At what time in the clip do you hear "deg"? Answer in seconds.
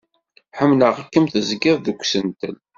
1.81-1.99